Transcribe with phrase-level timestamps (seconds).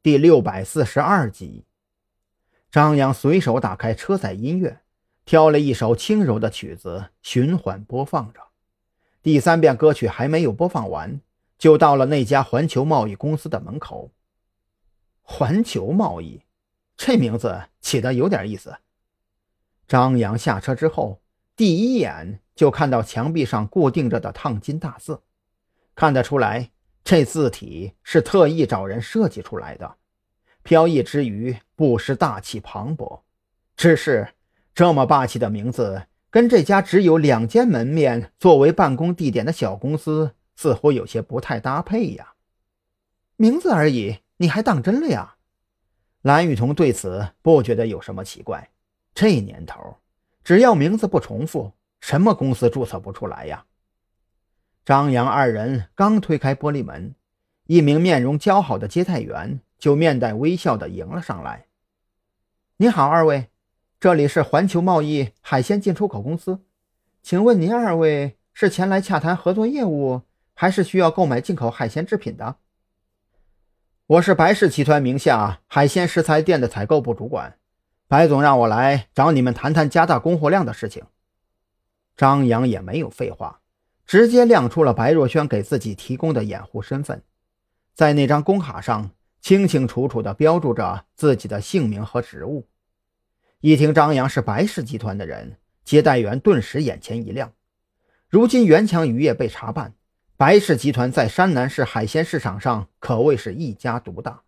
[0.00, 1.64] 第六百四十二集。
[2.70, 4.80] 张扬随手打开车载音乐，
[5.24, 8.40] 挑了一首轻柔的曲子，循环播放着。
[9.22, 11.20] 第三遍歌曲还没有播放完，
[11.58, 14.12] 就到了那家环球贸易公司的门口。
[15.22, 16.42] 环球贸易，
[16.96, 18.76] 这名字起的有点意思。
[19.88, 21.20] 张扬下车之后，
[21.56, 25.22] 第一眼就看到墙壁上固定着的烫金大字，
[25.96, 26.70] 看得出来。
[27.04, 29.96] 这字体是特意找人设计出来的，
[30.62, 33.22] 飘逸之余不失大气磅礴。
[33.76, 34.28] 只是
[34.74, 42.34] 这么霸气的名字，跟这家只有两间门面作为办公地点的小公司似乎有些不太搭配呀。
[43.36, 45.36] 名字而已，你还当真了呀？
[46.22, 48.70] 蓝雨桐对此不觉得有什么奇怪。
[49.14, 49.96] 这年头，
[50.44, 53.64] 只要名字不重复，什么公司注册不出来呀？
[54.88, 57.14] 张扬二人刚推开玻璃门，
[57.66, 61.66] 一名面容姣好的接待员就面带微笑地迎了上来。
[62.78, 63.50] “你好，二位，
[64.00, 66.60] 这里是环球贸易海鲜进出口公司，
[67.22, 70.22] 请问您二位是前来洽谈合作业务，
[70.54, 72.56] 还是需要购买进口海鲜制品的
[74.16, 77.58] ？”“我是白氏集团名下海鲜食材店的采购部主管，
[78.06, 81.04] 白总让我来找你们谈谈加大供货量的事情。”
[82.16, 83.60] 张扬也没有废话。
[84.08, 87.22] 直接亮出了白若萱给自己提供的掩护身份，
[87.92, 89.10] 在那张工卡上
[89.42, 92.66] 清清楚楚地标注着自己的姓名和职务。
[93.60, 97.52] 一听张扬是白氏集团的人，接待员顿时眼前一亮。
[98.30, 99.92] 如今元强渔业被查办，
[100.38, 104.40] 白氏集团在山南市海鲜市场上可谓是一家独大。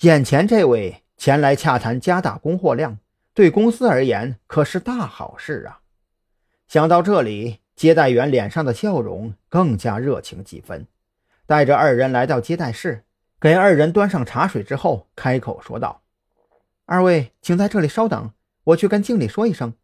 [0.00, 2.98] 眼前这位前来洽谈加大供货量，
[3.34, 5.80] 对公司而言可是大好事啊！
[6.66, 7.58] 想到这里。
[7.78, 10.88] 接待员脸上的笑容更加热情几分，
[11.46, 13.04] 带着二人来到接待室，
[13.38, 16.02] 给二人端上茶水之后，开口说道
[16.86, 18.32] ：“二位，请在这里稍等，
[18.64, 19.74] 我去跟经理说一声。”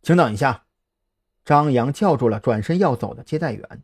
[0.00, 0.64] 请等一下，
[1.44, 3.82] 张扬叫住了转身要走的接待员，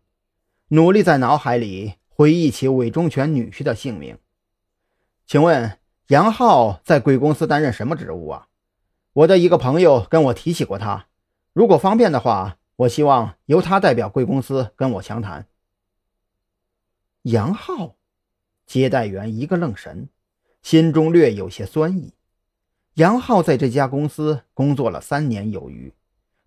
[0.68, 4.16] 努力在脑海里回忆起韦忠全女婿的姓名。
[5.26, 8.46] 请问杨浩在贵公司担任什么职务啊？
[9.12, 11.08] 我的一个朋友跟我提起过他，
[11.52, 12.56] 如果方便的话。
[12.76, 15.46] 我希望由他代表贵公司跟我详谈。
[17.22, 17.96] 杨浩，
[18.66, 20.08] 接待员一个愣神，
[20.62, 22.12] 心中略有些酸意。
[22.94, 25.94] 杨浩在这家公司工作了三年有余，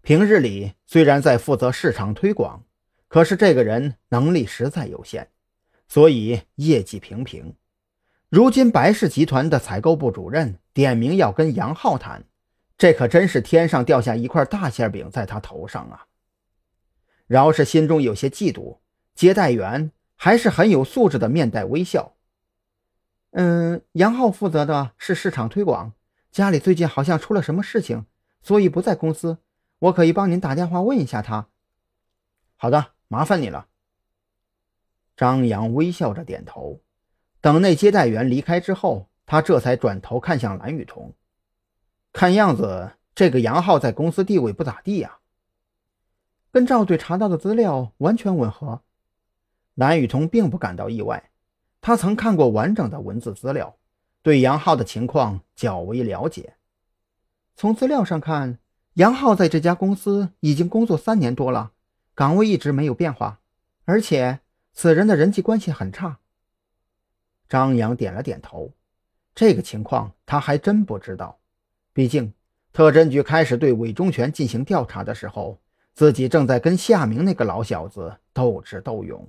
[0.01, 2.63] 平日里虽然在负责市场推广，
[3.07, 5.29] 可是这个人能力实在有限，
[5.87, 7.55] 所以业绩平平。
[8.29, 12.23] 如今白氏集团的采购部主任点名要跟杨浩谈，
[12.77, 16.05] 这可真是天上掉下一块大馅饼在他头上啊！
[17.29, 18.79] 饶是心中有些嫉妒，
[19.13, 22.15] 接待员还是很有素质的，面带微笑。
[23.29, 25.93] 嗯，杨浩负责的是市场推广，
[26.31, 28.07] 家里最近好像出了什么事情，
[28.41, 29.37] 所以不在公司。
[29.77, 31.49] 我可以帮您打电话问一下他。
[32.55, 33.67] 好的，麻烦你了。
[35.15, 36.81] 张扬微笑着点头。
[37.41, 41.13] 等那接待员离开之后，他这才转头看向蓝雨桐。
[42.11, 45.18] 看样子，这个杨浩在公司地位不咋地呀。
[46.59, 48.81] 跟赵队查到的资料完全吻合，
[49.75, 51.31] 蓝雨桐并不感到意外。
[51.79, 53.77] 他曾看过完整的文字资料，
[54.21, 56.55] 对杨浩的情况较为了解。
[57.55, 58.59] 从资料上看，
[58.95, 61.71] 杨浩在这家公司已经工作三年多了，
[62.13, 63.39] 岗位一直没有变化，
[63.85, 64.41] 而且
[64.73, 66.19] 此人的人际关系很差。
[67.47, 68.73] 张扬点了点头，
[69.33, 71.39] 这个情况他还真不知道。
[71.93, 72.33] 毕竟，
[72.73, 75.57] 特侦局开始对韦忠权进行调查的时候。
[75.99, 79.27] 自己正在跟夏明那个老小子斗智斗勇，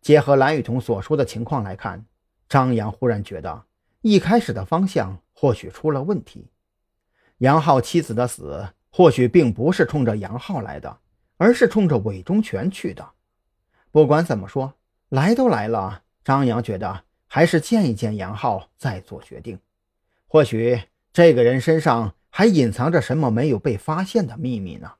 [0.00, 2.04] 结合蓝雨桐所说的情况来看，
[2.48, 3.66] 张扬忽然觉得
[4.00, 6.50] 一开始的方向或许出了问题。
[7.38, 10.98] 杨浩妻子的死或许并不是冲着杨浩来的，
[11.36, 13.08] 而是冲着韦忠全去的。
[13.92, 14.74] 不管怎么说，
[15.10, 19.56] 来都来了，张扬觉得还是见一见杨浩再做决定。
[20.26, 20.82] 或许
[21.12, 24.90] 这个人身上还隐藏着什么没有被发现的秘密呢？